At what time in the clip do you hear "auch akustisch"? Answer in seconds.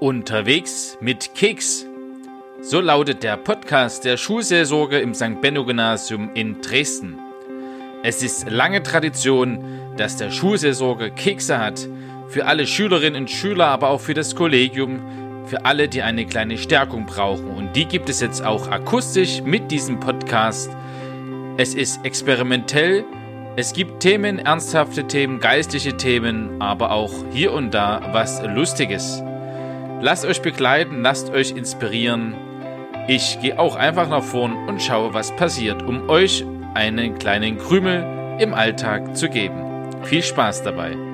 18.42-19.42